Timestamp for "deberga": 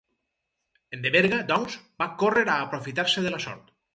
1.03-1.41